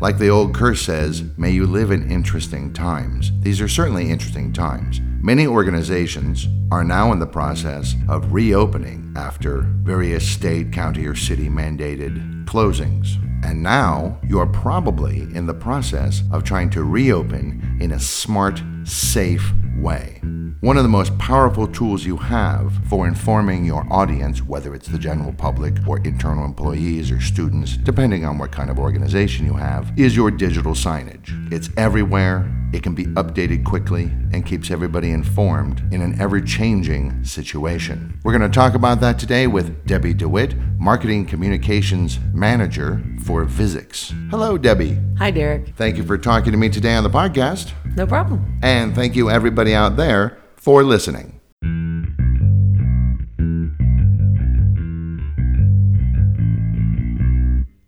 [0.00, 3.32] Like the old curse says, may you live in interesting times.
[3.40, 4.98] These are certainly interesting times.
[5.20, 11.50] Many organizations are now in the process of reopening after various state, county, or city
[11.50, 13.22] mandated closings.
[13.44, 18.62] And now you are probably in the process of trying to reopen in a smart,
[18.84, 20.19] safe way.
[20.62, 24.98] One of the most powerful tools you have for informing your audience, whether it's the
[24.98, 29.90] general public or internal employees or students, depending on what kind of organization you have,
[29.98, 31.50] is your digital signage.
[31.50, 37.24] It's everywhere, it can be updated quickly, and keeps everybody informed in an ever changing
[37.24, 38.20] situation.
[38.22, 44.12] We're going to talk about that today with Debbie DeWitt, Marketing Communications Manager for Visix.
[44.28, 44.98] Hello, Debbie.
[45.16, 45.74] Hi, Derek.
[45.76, 47.72] Thank you for talking to me today on the podcast.
[47.96, 48.58] No problem.
[48.62, 51.40] And thank you, everybody out there, for listening.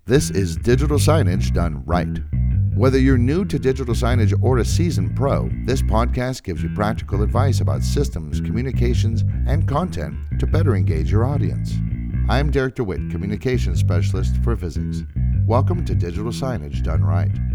[0.06, 2.18] This is digital signage done right.
[2.74, 7.22] Whether you're new to digital signage or a seasoned pro, this podcast gives you practical
[7.22, 11.74] advice about systems, communications, and content to better engage your audience.
[12.30, 15.06] I'm Derek DeWitt, Communications Specialist for Visix.
[15.46, 17.51] Welcome to Digital Signage Done Right.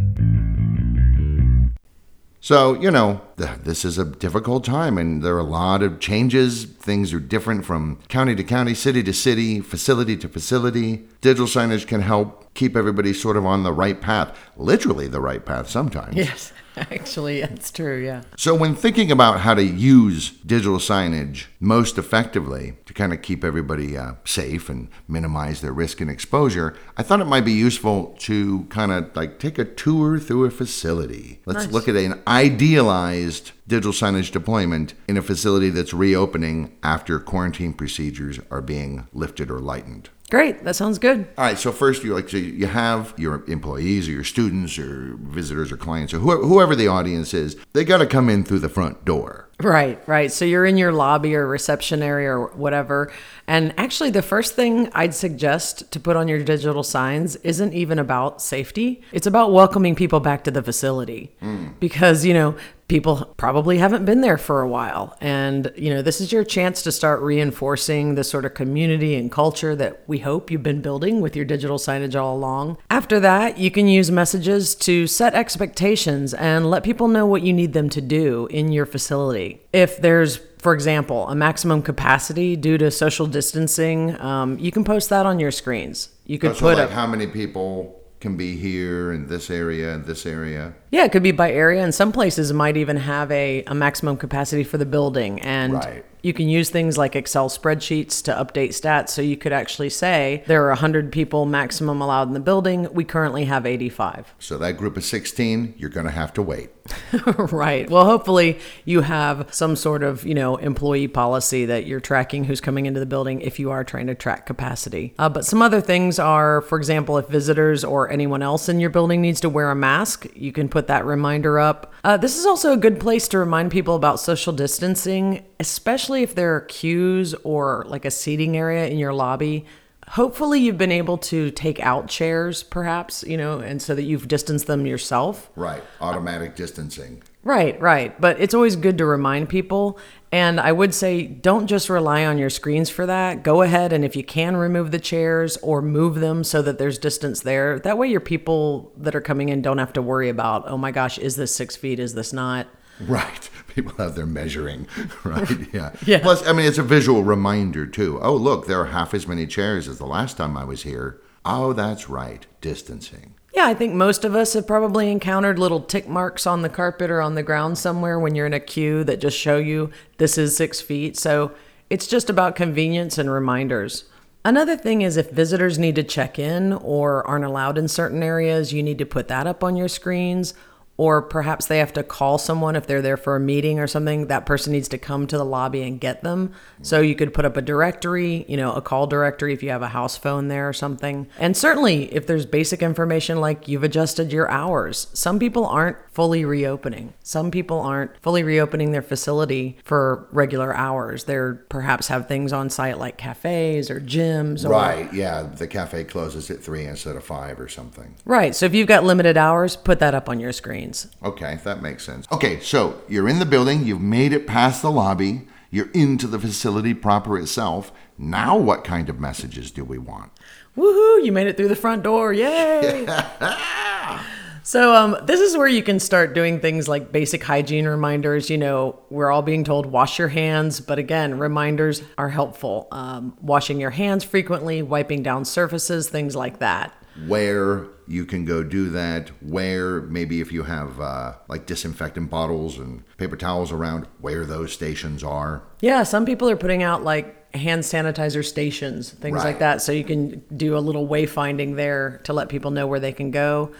[2.47, 6.63] So, you know, this is a difficult time and there are a lot of changes.
[6.63, 11.09] Things are different from county to county, city to city, facility to facility.
[11.19, 15.45] Digital signage can help keep everybody sort of on the right path, literally the right
[15.45, 16.15] path sometimes.
[16.15, 16.53] Yes,
[16.91, 17.97] actually, that's true.
[18.03, 18.21] Yeah.
[18.35, 23.43] So, when thinking about how to use digital signage most effectively to kind of keep
[23.43, 28.15] everybody uh, safe and minimize their risk and exposure, I thought it might be useful
[28.19, 31.39] to kind of like take a tour through a facility.
[31.45, 31.73] Let's Nice.
[31.73, 38.39] look at an idealized digital signage deployment in a facility that's reopening after quarantine procedures
[38.49, 40.09] are being lifted or lightened.
[40.29, 40.63] Great.
[40.65, 41.27] That sounds good.
[41.37, 45.15] All right, so first you like so you have your employees or your students or
[45.19, 48.59] visitors or clients or whoever, whoever the audience is, they got to come in through
[48.59, 49.46] the front door.
[49.61, 50.31] Right, right.
[50.31, 53.11] So you're in your lobby or reception area or whatever.
[53.47, 57.97] And actually, the first thing I'd suggest to put on your digital signs isn't even
[57.97, 59.01] about safety.
[59.11, 61.35] It's about welcoming people back to the facility.
[61.39, 61.69] Hmm.
[61.79, 62.55] Because, you know,
[62.87, 65.17] people probably haven't been there for a while.
[65.19, 69.31] And, you know, this is your chance to start reinforcing the sort of community and
[69.31, 72.77] culture that we hope you've been building with your digital signage all along.
[72.89, 77.51] After that, you can use messages to set expectations and let people know what you
[77.51, 79.46] need them to do in your facility.
[79.73, 85.09] If there's for example, a maximum capacity due to social distancing, um, you can post
[85.09, 86.09] that on your screens.
[86.25, 89.93] You could So put like a how many people can be here in this area
[89.93, 90.73] and this area.
[90.91, 94.17] Yeah, it could be by area, and some places might even have a, a maximum
[94.17, 95.39] capacity for the building.
[95.41, 96.03] And Right.
[96.21, 99.09] You can use things like Excel spreadsheets to update stats.
[99.09, 102.87] So you could actually say there are 100 people maximum allowed in the building.
[102.93, 104.33] We currently have 85.
[104.39, 106.69] So that group of 16, you're going to have to wait.
[107.37, 107.89] right.
[107.89, 112.61] Well, hopefully you have some sort of, you know, employee policy that you're tracking who's
[112.61, 115.13] coming into the building if you are trying to track capacity.
[115.19, 118.89] Uh, but some other things are, for example, if visitors or anyone else in your
[118.89, 121.93] building needs to wear a mask, you can put that reminder up.
[122.03, 126.35] Uh, this is also a good place to remind people about social distancing, especially if
[126.35, 129.65] there are queues or like a seating area in your lobby.
[130.09, 134.29] Hopefully, you've been able to take out chairs, perhaps, you know, and so that you've
[134.29, 135.49] distanced them yourself.
[135.55, 135.83] Right.
[135.99, 137.21] Automatic distancing.
[137.43, 138.19] Right, right.
[138.19, 139.99] But it's always good to remind people.
[140.33, 143.43] And I would say don't just rely on your screens for that.
[143.43, 146.97] Go ahead and if you can remove the chairs or move them so that there's
[146.97, 147.79] distance there.
[147.79, 150.91] That way your people that are coming in don't have to worry about, oh my
[150.91, 151.99] gosh, is this six feet?
[151.99, 152.67] Is this not?
[153.07, 153.49] Right.
[153.67, 154.87] People have their measuring,
[155.23, 155.49] right?
[155.73, 155.91] Yeah.
[156.05, 156.19] Yeah.
[156.19, 158.19] Plus, I mean, it's a visual reminder, too.
[158.21, 161.21] Oh, look, there are half as many chairs as the last time I was here.
[161.45, 162.45] Oh, that's right.
[162.59, 163.35] Distancing.
[163.53, 167.09] Yeah, I think most of us have probably encountered little tick marks on the carpet
[167.09, 170.37] or on the ground somewhere when you're in a queue that just show you this
[170.37, 171.17] is six feet.
[171.17, 171.51] So
[171.89, 174.05] it's just about convenience and reminders.
[174.43, 178.73] Another thing is if visitors need to check in or aren't allowed in certain areas,
[178.73, 180.53] you need to put that up on your screens.
[180.97, 184.27] Or perhaps they have to call someone if they're there for a meeting or something.
[184.27, 186.53] That person needs to come to the lobby and get them.
[186.81, 189.83] So you could put up a directory, you know, a call directory if you have
[189.83, 191.27] a house phone there or something.
[191.37, 196.43] And certainly if there's basic information like you've adjusted your hours, some people aren't fully
[196.43, 197.13] reopening.
[197.21, 201.25] Some people aren't fully reopening their facility for regular hours.
[201.25, 205.13] They're perhaps have things on site like cafes or gyms or Right.
[205.13, 205.43] Yeah.
[205.43, 208.15] The cafe closes at three instead of five or something.
[208.25, 208.55] Right.
[208.55, 211.05] So if you've got limited hours, put that up on your screens.
[211.21, 212.25] Okay, that makes sense.
[212.31, 216.39] Okay, so you're in the building, you've made it past the lobby, you're into the
[216.39, 217.91] facility proper itself.
[218.17, 220.31] Now, what kind of messages do we want?
[220.75, 222.33] Woohoo, you made it through the front door.
[222.33, 223.05] Yay.
[224.67, 228.49] So um, this is where you can start doing things like basic hygiene reminders.
[228.49, 232.89] You know, we're all being told wash your hands, but again, reminders are helpful.
[232.91, 236.93] Um, washing your hands frequently, wiping down surfaces, things like that.
[237.27, 242.77] Where you can go do that, where maybe if you have uh, like disinfectant bottles
[242.77, 245.63] and paper towels around, where those stations are.
[245.79, 249.45] Yeah, some people are putting out like hand sanitizer stations, things Right.
[249.45, 249.81] like that.
[249.81, 253.31] So you can do a little wayfinding there to let people know where they can
[253.31, 253.71] go.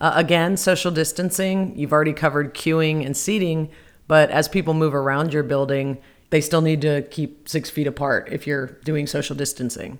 [0.00, 1.72] Uh, again, social distancing.
[1.76, 3.70] You've already covered queuing and seating,
[4.08, 5.98] but as people move around your building,
[6.30, 9.98] they still need to keep six feet apart if you're doing social distancing.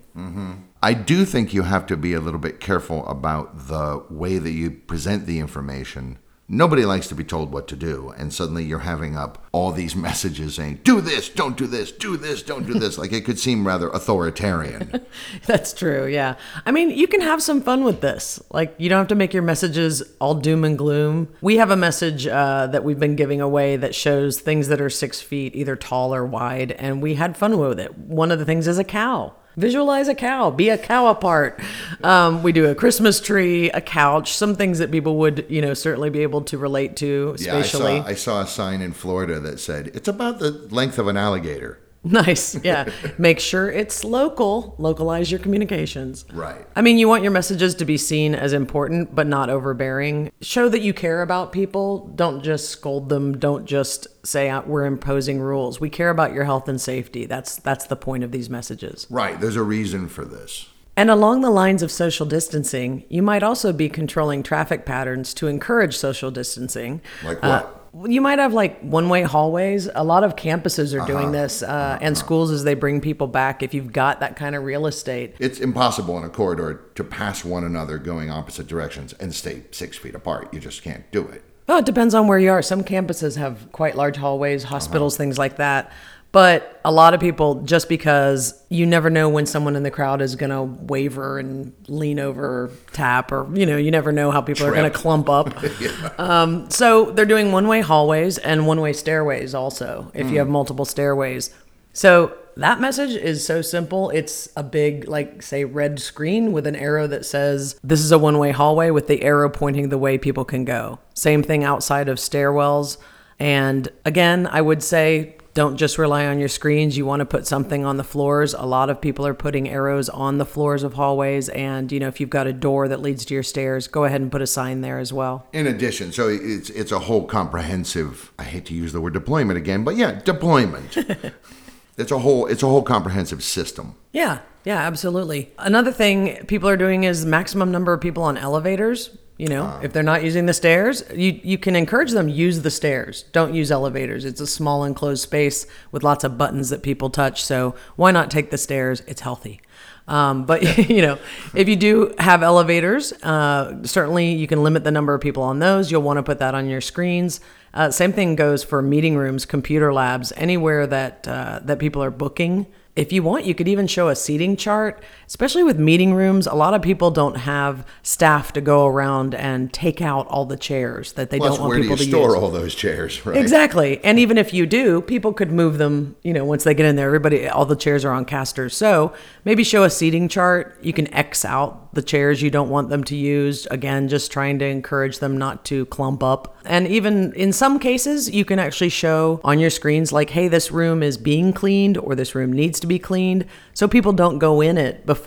[0.81, 4.51] I do think you have to be a little bit careful about the way that
[4.51, 6.17] you present the information.
[6.49, 9.95] Nobody likes to be told what to do, and suddenly you're having up all these
[10.07, 12.97] messages saying, do this, don't do this, do this, don't do this.
[12.97, 15.05] like it could seem rather authoritarian.
[15.45, 16.05] That's true.
[16.05, 16.35] Yeah.
[16.65, 18.41] I mean, you can have some fun with this.
[18.51, 21.29] Like, you don't have to make your messages all doom and gloom.
[21.41, 24.89] We have a message uh, that we've been giving away that shows things that are
[24.89, 27.97] six feet, either tall or wide, and we had fun with it.
[27.97, 29.35] One of the things is a cow.
[29.55, 31.59] Visualize a cow, be a cow apart.
[32.03, 35.73] Um, we do a Christmas tree, a couch, some things that people would, you know,
[35.73, 39.39] certainly be able to relate to yeah, I saw, I saw a sign in Florida
[39.41, 41.79] that said, it's about the length of an alligator.
[42.03, 42.55] Nice.
[42.63, 42.89] Yeah.
[43.17, 44.75] Make sure it's local.
[44.77, 46.25] Localize your communications.
[46.33, 46.65] Right.
[46.75, 50.31] I mean, you want your messages to be seen as important, but not overbearing.
[50.41, 52.07] Show that you care about people.
[52.15, 53.37] Don't just scold them.
[53.37, 55.79] Don't just say uh, we're imposing rules.
[55.79, 57.25] We care about your health and safety.
[57.25, 59.07] That's that's the point of these messages.
[59.09, 59.39] Right.
[59.39, 60.67] There's a reason for this.
[60.95, 65.47] And along the lines of social distancing, you might also be controlling traffic patterns to
[65.47, 67.01] encourage social distancing.
[67.23, 67.82] Like Uh, what?
[68.05, 69.87] You might have like one-way hallways.
[69.93, 71.31] A lot of campuses are doing uh-huh.
[71.31, 71.99] this, uh, uh-huh.
[72.01, 73.61] and schools as they bring people back.
[73.61, 77.45] If you've got that kind of real estate, It's impossible in a corridor to pass
[77.45, 80.53] one another going opposite directions and stay six feet apart.
[80.53, 81.43] You just can't do it.
[81.69, 82.61] Oh, it depends on where you are.
[82.61, 84.75] Some campuses have quite large hallways, uh-huh.
[84.75, 85.91] hospitals, things like that.
[86.33, 90.19] But a lot of people, just because you never know when someone in the crowd
[90.19, 94.31] is going to waver and lean over, or tap, or, you know, you never know
[94.31, 95.55] how people are going to clump up.
[96.19, 100.49] um, so they're doing one way hallways and one way stairways also, if you have
[100.49, 101.53] multiple stairways.
[101.93, 104.09] So that message is so simple.
[104.09, 108.17] It's a big, like, say, red screen with an arrow that says, This is a
[108.17, 110.97] one way hallway with the arrow pointing the way people can go.
[111.13, 112.97] Same thing outside of stairwells.
[113.37, 116.97] And again, I would say, don't just rely on your screens.
[116.97, 118.53] You want to put something on the floors.
[118.53, 121.49] A lot of people are putting arrows on the floors of hallways.
[121.49, 124.21] And, you know, if you've got a door that leads to your stairs, go ahead
[124.21, 125.47] and put a sign there as well.
[125.53, 128.31] In addition, so it's it's a whole comprehensive.
[128.39, 130.97] I hate to use the word deployment again, but yeah, deployment.
[131.97, 133.95] it's a whole it's a whole comprehensive system.
[134.11, 135.51] Yeah, yeah, absolutely.
[135.59, 139.15] Another thing people are doing is maximum number of people on elevators.
[139.37, 142.69] You know, if they're not using the stairs, you you can encourage them use the
[142.69, 143.23] stairs.
[143.31, 144.25] Don't use elevators.
[144.25, 147.43] It's a small enclosed space with lots of buttons that people touch.
[147.43, 149.01] So why not take the stairs?
[149.07, 149.59] It's healthy.
[150.07, 151.17] Um, but you know,
[151.55, 155.59] if you do have elevators, uh, certainly you can limit the number of people on
[155.59, 155.91] those.
[155.91, 157.39] You'll want to put that on your screens.
[157.73, 162.11] Uh, same thing goes for meeting rooms, computer labs, anywhere that uh, that people are
[162.11, 162.67] booking.
[162.95, 165.03] If you want, you could even show a seating chart,
[165.33, 166.45] especially with meeting rooms.
[166.45, 170.55] A lot of people don't have staff to go around and take out all the
[170.55, 172.35] chairs that they Plus, don't want where do you people to store use.
[172.35, 173.25] all those chairs?
[173.25, 173.35] Right.
[173.35, 173.99] Exactly.
[174.03, 176.97] And even if you do, people could move them, you know, once they get in
[176.97, 177.07] there.
[177.07, 178.77] Everybody, all the chairs are on casters.
[178.77, 179.11] So
[179.43, 180.77] maybe show a seating chart.
[180.83, 183.65] You can X out the chairs you don't want them to use.
[183.67, 186.57] Again, just trying to encourage them not to clump up.
[186.65, 190.71] And even in some cases, you can actually show on your screens, like, hey, this
[190.71, 193.45] room is being cleaned or this room needs to be cleaned.
[193.73, 195.22] So people don't go in it before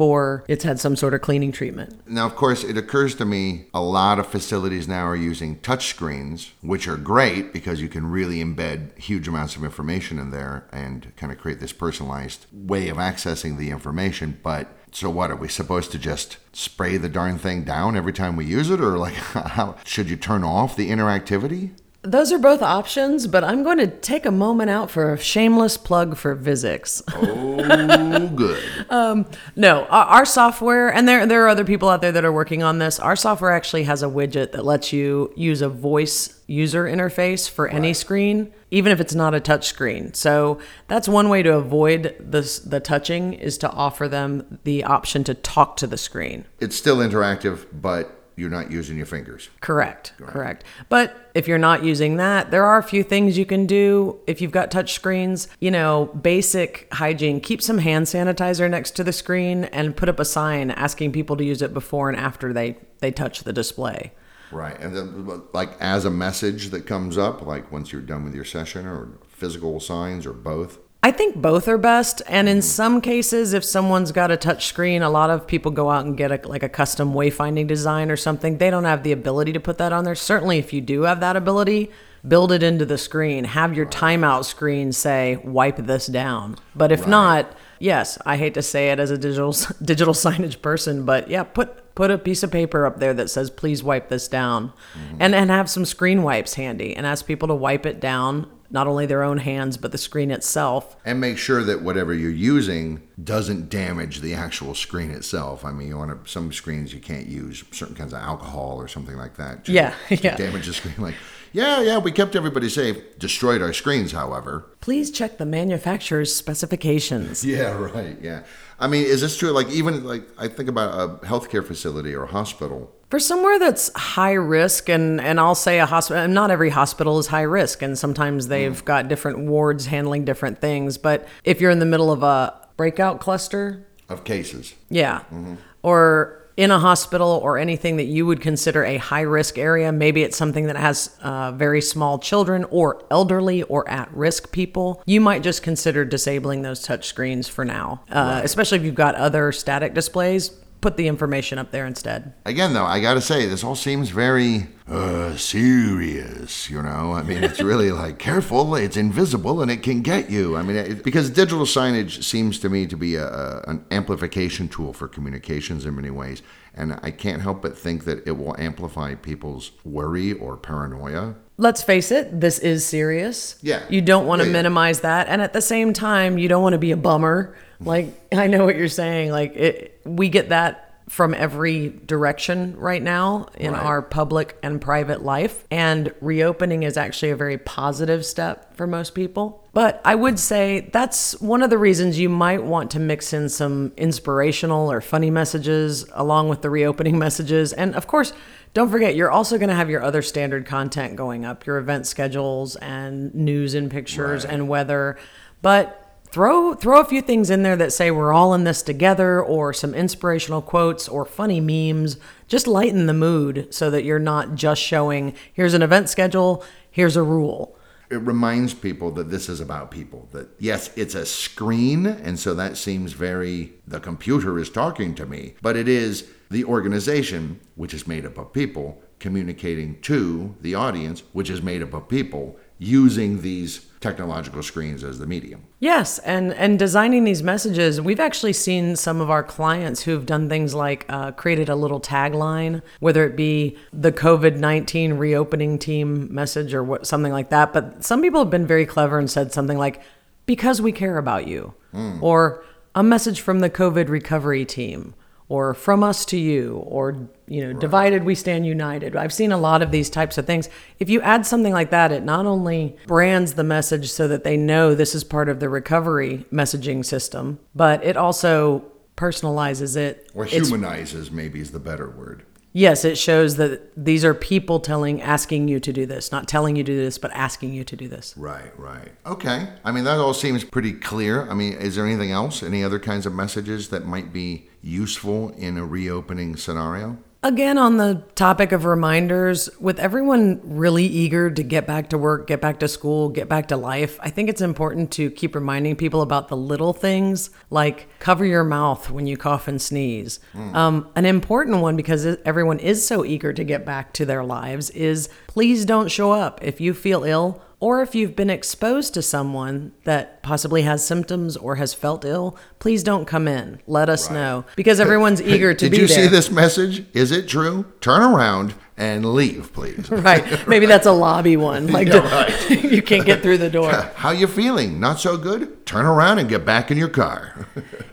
[0.49, 2.07] it's had some sort of cleaning treatment.
[2.09, 5.87] Now, of course, it occurs to me a lot of facilities now are using touch
[5.87, 10.67] screens, which are great because you can really embed huge amounts of information in there
[10.73, 14.39] and kind of create this personalized way of accessing the information.
[14.43, 15.31] But so what?
[15.31, 18.81] Are we supposed to just spray the darn thing down every time we use it?
[18.81, 21.73] Or like, how should you turn off the interactivity?
[22.07, 25.77] Those are both options, but I'm going to take a moment out for a shameless
[25.77, 27.03] plug for Visix.
[27.13, 28.63] Oh, good.
[28.89, 32.33] Um, no, our, our software, and there there are other people out there that are
[32.33, 33.01] working on this.
[33.01, 37.67] Our software actually has a widget that lets you use a voice user interface for
[37.69, 40.15] any screen, even if it's not a touch screen.
[40.15, 45.25] So that's one way to avoid this the touching is to offer them the option
[45.25, 46.45] to talk to the screen.
[46.61, 49.49] It's still interactive, but you're not using your fingers.
[49.61, 50.65] Correct, correct.
[50.91, 54.41] But if you're not using that, there are a few things you can do if
[54.41, 55.49] you've got touch screens.
[55.59, 57.41] You know, basic hygiene.
[57.41, 61.37] Keep some hand sanitizer next to the screen and put up a sign asking people
[61.39, 64.13] to use it before and after they they touch the display.
[64.53, 64.79] Right.
[64.81, 68.45] And then, like, as a message that comes up, like once you're done with your
[68.45, 70.79] session, or physical signs, or both.
[71.07, 72.21] I think both are best.
[72.27, 72.63] And in mm.
[72.65, 76.17] some cases, if someone's got a touch screen, a lot of people go out and
[76.17, 78.59] get a, like a custom wayfinding design or something.
[78.59, 80.17] They don't have the ability to put that on there.
[80.17, 81.93] Certainly, if you do have that ability,
[82.27, 83.45] build it into the screen.
[83.45, 86.57] Have your timeout screen say, wipe this down.
[86.75, 91.05] But if not, yes, I hate to say it as a digital digital signage person,
[91.05, 94.29] but yeah, put put a piece of paper up there that says please wipe this
[94.29, 95.17] down mm-hmm.
[95.19, 98.87] and and have some screen wipes handy and ask people to wipe it down not
[98.87, 103.07] only their own hands but the screen itself And make sure that whatever you're using
[103.23, 105.65] doesn't damage the actual screen itself.
[105.65, 108.89] I mean, you want to, some screens you can't use certain kinds of alcohol or
[108.89, 109.65] something like that.
[109.67, 110.37] to- Yeah, to yeah.
[110.37, 110.95] Damage the screen.
[110.99, 111.15] Like,
[111.57, 113.19] yeah, yeah, we kept everybody safe.
[113.19, 114.67] Destroyed our screens, however.
[114.83, 118.19] please check the manufacturer's specifications Yeah, right.
[118.21, 118.45] Yeah.
[118.79, 119.51] I mean, is this true?
[119.53, 122.93] Like, even like I think about a healthcare facility or a hospital.
[123.09, 127.29] For somewhere that's high risk, and, and I'll say a hospital, not every hospital is
[127.29, 128.51] high risk, and sometimes hmm.
[128.51, 130.99] they've got different wards handling different things.
[130.99, 134.75] But if you're in the middle of a breakout cluster, Of cases.
[134.91, 135.55] yeah, mm-hmm.
[135.83, 140.23] or in a hospital or anything that you would consider a high risk area, maybe
[140.23, 145.21] it's something that has uh, very small children or elderly or at risk people, you
[145.21, 149.53] might just consider disabling those touch screens for now, uh, especially if you've got other
[149.53, 150.51] static displays.
[150.87, 152.33] Put the information up there instead.
[152.45, 156.71] Again, though, I got to say, this all seems very uh, serious.
[156.71, 158.77] You know, I mean, it's really like careful.
[158.77, 160.57] It's invisible and it can get you.
[160.57, 164.69] I mean, it, because digital signage seems to me to be a, a, an amplification
[164.69, 166.41] tool for communications in many ways,
[166.73, 171.35] and I can't help but think that it will amplify people's worry or paranoia.
[171.59, 173.59] let's face it, this is serious.
[173.61, 173.83] Yeah.
[173.89, 174.59] You don't want to Yeah, yeah.
[174.59, 175.27] minimize that.
[175.27, 177.57] And at the same time, you don't want to be a bummer.
[177.81, 179.31] Like, I know what you're saying.
[179.31, 183.81] Like, it, we get that from every direction right now in Right.
[183.83, 185.65] our public and private life.
[185.71, 189.63] And reopening is actually a very positive step for most people.
[189.73, 193.49] But I would say that's one of the reasons you might want to mix in
[193.49, 197.73] some inspirational or funny messages along with the reopening messages.
[197.73, 198.33] And of course,
[198.75, 202.09] don't forget, you're also going to have your other standard content going up, your event
[202.09, 204.55] schedules and news and pictures Right.
[204.55, 205.19] and weather.
[205.63, 209.43] But throw throw a few things in there that say we're all in this together
[209.43, 212.17] or some inspirational quotes or funny memes.
[212.49, 217.17] Just lighten the mood so that you're not just showing here's an event schedule, here's
[217.17, 217.77] a rule.
[218.11, 220.29] it reminds people that this is about people.
[220.33, 225.27] That yes, it's a screen, and so that seems very the computer is talking to
[225.27, 230.75] me, but it is the organization, which is made up of people, communicating to the
[230.75, 235.65] audience, which is made up of people, using these technological screens as the medium.
[235.81, 240.49] Yes, and and designing these messages, we've actually seen some of our clients who've done
[240.49, 246.33] things like uh, created a little tagline, whether it be the COVID nineteen reopening team
[246.35, 247.73] message or what something like that.
[247.73, 250.03] But some people have been very clever and said something like,
[250.47, 251.75] "Because we care about you,"
[252.21, 255.15] or a message from the COVID recovery team,
[255.49, 259.15] or from us to you, or you know, divided we stand united.
[259.15, 260.69] I've seen a lot of these types of things.
[260.99, 264.57] If you add something like that, it not only brands the message so that they
[264.57, 268.85] know this is part of the recovery messaging system, but it also
[269.17, 270.29] personalizes it.
[270.35, 272.43] Or It's- humanizes, maybe is the better word.
[272.77, 276.77] Yes, it shows that these are people telling, asking you to do this, not telling
[276.77, 278.35] you to do this, but asking you to do this.
[278.37, 279.13] Right, right.
[279.25, 279.69] Okay.
[279.83, 281.49] I mean, that all seems pretty clear.
[281.49, 282.63] I mean, is there anything else?
[282.63, 287.17] Any other kinds of messages that might be useful in a reopening scenario?
[287.47, 292.49] Again, on the topic of reminders, with everyone really eager to get back to work,
[292.49, 295.95] get back to school, get back to life, I think it's important to keep reminding
[295.95, 300.41] people about the little things like cover your mouth when you cough and sneeze.
[300.75, 304.91] Um, an important one, because everyone is so eager to get back to their lives,
[304.91, 309.23] is please don't show up if you feel ill or if you've been exposed to
[309.23, 313.81] someone that possibly has symptoms or has felt ill, please don't come in.
[313.87, 317.05] Let us know because everyone's eager to Did be you see this message?
[317.13, 317.85] Is it true?
[318.01, 320.11] Turn around and leave, please.
[320.27, 320.67] Right.
[320.67, 321.87] Maybe that's a lobby one.
[321.97, 323.93] Like Yeah, you can't get through the door.
[323.93, 324.99] How you feeling?
[324.99, 325.87] Not so good?
[325.87, 327.67] Turn around and get back in your car.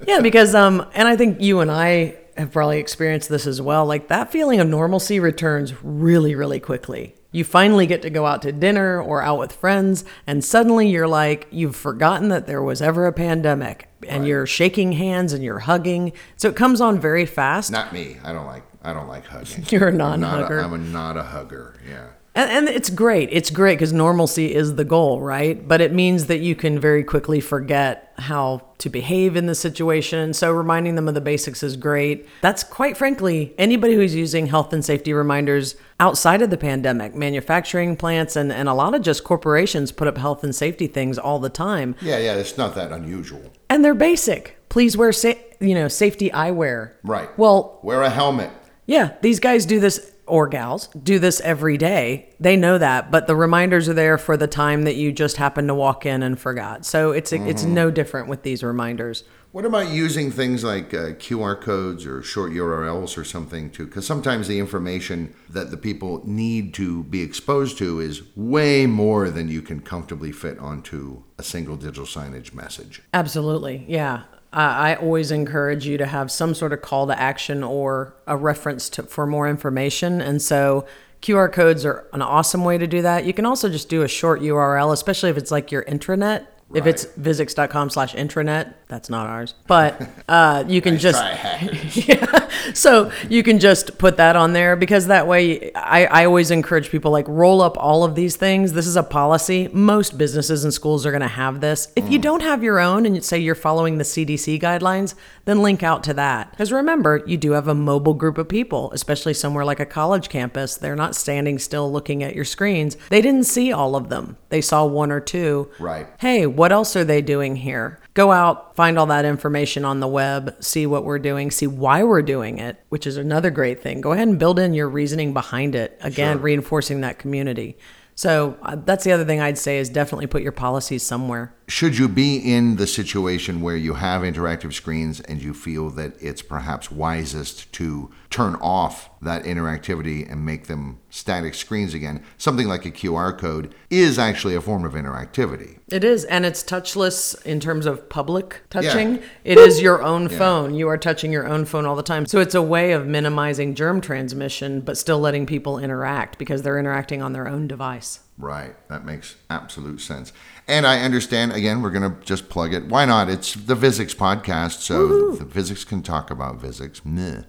[0.07, 3.85] Yeah, because um and I think you and I have probably experienced this as well.
[3.85, 7.15] Like that feeling of normalcy returns really really quickly.
[7.33, 11.07] You finally get to go out to dinner or out with friends and suddenly you're
[11.07, 15.59] like you've forgotten that there was ever a pandemic and you're shaking hands and you're
[15.59, 16.13] hugging.
[16.37, 17.71] So it comes on very fast.
[17.71, 18.17] Not me.
[18.23, 19.65] I don't like I don't like hugging.
[19.69, 20.59] You're a I'm not non-hugger.
[20.59, 21.79] I'm a not a hugger.
[21.87, 22.07] Yeah.
[22.35, 23.29] And, and it's great.
[23.31, 25.67] It's great because normalcy is the goal, right?
[25.67, 30.33] But it means that you can very quickly forget how to behave in the situation.
[30.33, 32.27] So reminding them of the basics is great.
[32.41, 37.95] That's quite frankly, anybody who's using health and safety reminders outside of the pandemic, manufacturing
[37.95, 41.37] plants and, and a lot of just corporations put up health and safety things all
[41.39, 41.95] the time.
[42.01, 43.41] Yeah, yeah, it's not that unusual.
[43.69, 44.57] And they're basic.
[44.69, 46.93] Please wear sa- you know, safety eyewear.
[47.03, 47.29] Right.
[47.37, 48.49] Well, Wear a helmet.
[48.87, 52.29] yeah, these guys do this or gals do this every day.
[52.39, 55.67] They know that, but the reminders are there for the time that you just happened
[55.67, 56.85] to walk in and forgot.
[56.85, 59.23] So it's it's no different with these reminders.
[59.53, 63.85] What about using things like uh, QR codes or short URLs or something too?
[63.85, 69.29] Because sometimes the information that the people need to be exposed to is way more
[69.29, 73.03] than you can comfortably fit onto a single digital signage message.
[73.13, 73.85] Absolutely.
[73.87, 74.23] Yeah.
[74.53, 78.37] I I always encourage you to have some sort of call to action or a
[78.37, 80.21] reference to, for more information.
[80.21, 80.85] And so
[81.21, 83.25] QR codes are an awesome way to do that.
[83.25, 86.45] You can also just do a short URL, especially if it's like your intranet.
[86.73, 89.55] If it's visix.com slash intranet, that's not ours.
[89.67, 92.49] But uh, you can just Try yeah.
[92.73, 96.89] So you can just put that on there because that way I, I always encourage
[96.89, 98.73] people like roll up all of these things.
[98.73, 99.69] This is a policy.
[99.73, 101.91] Most businesses and schools are going to have this.
[101.95, 105.61] If you don't have your own and you say you're following the CDC guidelines, then
[105.61, 106.51] link out to that.
[106.51, 110.29] Because remember, you do have a mobile group of people, especially somewhere like a college
[110.29, 110.75] campus.
[110.75, 112.95] They're not standing still looking at your screens.
[113.09, 114.37] They didn't see all of them.
[114.49, 115.69] They saw one or two.
[115.79, 116.07] Right.
[116.19, 117.99] Hey, what else are they doing here?
[118.13, 122.03] Go out, find all that information on the web, see what we're doing, see why
[122.03, 124.01] we're doing it, which is another great thing.
[124.01, 125.97] Go ahead and build in your reasoning behind it.
[126.01, 126.43] Again, Sure.
[126.43, 127.75] reinforcing that community.
[128.15, 131.55] So uh, that's the other thing I'd say is definitely put your policies somewhere.
[131.73, 136.13] Should you be in the situation where you have interactive screens and you feel that
[136.21, 142.67] it's perhaps wisest to turn off that interactivity and make them static screens again, something
[142.67, 145.79] like a QR code is actually a form of interactivity.
[145.87, 149.15] It is, and it's touchless in terms of public touching.
[149.15, 149.23] Yeah.
[149.43, 150.75] It is your own phone.
[150.75, 152.27] You are touching your own phone all the time.
[152.27, 156.77] So it's a way of minimizing germ transmission, but still letting people interact because they're
[156.77, 158.19] interacting on their own device.
[158.37, 158.75] Right.
[158.89, 160.33] That makes absolute sense.
[160.67, 162.87] And I understand, again, we're going to just plug it.
[162.87, 163.29] Why not?
[163.29, 167.01] It's the Visix podcast, so the physics can talk about physics.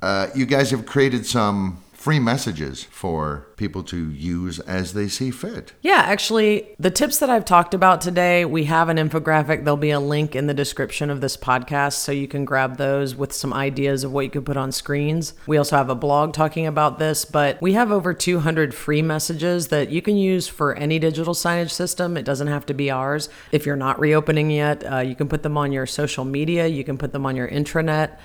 [0.03, 5.31] Uh, you guys have created some free messages for people to use as they see
[5.31, 5.73] fit.
[5.83, 9.65] Yeah, actually, the tips that I've talked about today, we have an infographic.
[9.65, 13.15] There'll be a link in the description of this podcast so you can grab those
[13.15, 15.35] with some ideas of what you could put on screens.
[15.47, 19.69] We also have a blog talking about this, but we have over 200 free messages
[19.69, 22.17] that you can use for any digital signage system.
[22.17, 23.29] It doesn't have to be ours.
[23.53, 26.85] If you're not reopening yet, uh, you can put them on your social media, you
[26.85, 28.17] can put them on your intranet,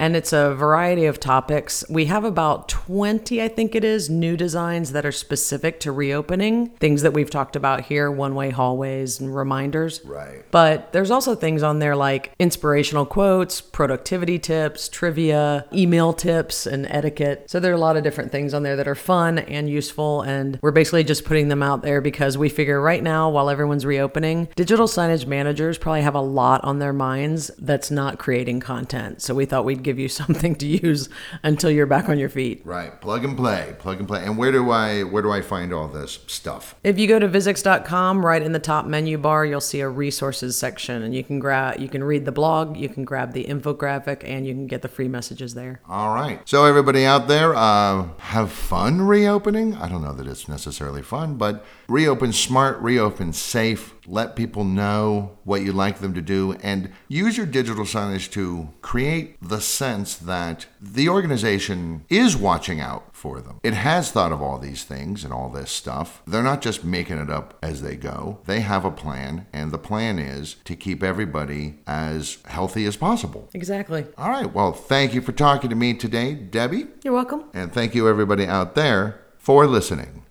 [0.00, 1.84] and it's a variety of topics.
[1.88, 4.36] We have about 20, I think it is, new
[4.82, 9.34] that are specific to reopening, things that we've talked about here, one way hallways and
[9.34, 10.04] reminders.
[10.04, 10.44] Right.
[10.50, 16.86] But there's also things on there like inspirational quotes, productivity tips, trivia, email tips, and
[16.88, 17.50] etiquette.
[17.50, 20.22] So there are a lot of different things on there that are fun and useful.
[20.22, 23.86] And we're basically just putting them out there because we figure right now, while everyone's
[23.86, 29.22] reopening, digital signage managers probably have a lot on their minds that's not creating content.
[29.22, 31.08] So we thought we'd give you something to use
[31.42, 32.62] until you're back on your feet.
[32.64, 33.00] Right.
[33.00, 33.74] Plug and play.
[33.78, 34.24] Plug and play.
[34.24, 36.74] And where do I where do I find all this stuff?
[36.82, 40.56] If you go to visix.com, right in the top menu bar, you'll see a resources
[40.56, 44.22] section and you can grab you can read the blog, you can grab the infographic
[44.24, 45.80] and you can get the free messages there.
[45.88, 46.40] All right.
[46.48, 49.74] So everybody out there, uh, have fun reopening.
[49.74, 53.94] I don't know that it's necessarily fun, but reopen smart, reopen safe.
[54.06, 58.68] Let people know what you'd like them to do, and use your digital signage to
[58.82, 63.60] create the sense that the organization is watching out for them.
[63.62, 66.22] It has thought of all these things and all this stuff.
[66.26, 68.40] They're not just making it up as they go.
[68.44, 73.48] They have a plan, and the plan is to keep everybody as healthy as possible.
[73.54, 74.04] Exactly.
[74.18, 74.52] All right.
[74.52, 76.88] Well, thank you for talking to me today, Debbie.
[77.02, 77.44] You're welcome.
[77.54, 80.23] And thank you, everybody out there, for listening.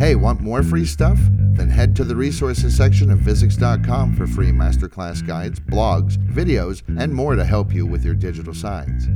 [0.00, 1.18] Hey, want more free stuff?
[1.52, 7.12] Then head to the resources section of Visix.com for free masterclass guides, blogs, videos, and
[7.12, 9.08] more to help you with your digital signs.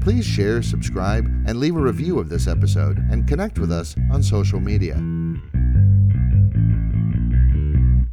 [0.00, 4.22] Please share, subscribe, and leave a review of this episode and connect with us on
[4.22, 4.94] social media.